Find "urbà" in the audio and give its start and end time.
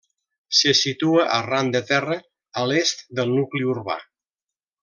3.79-4.03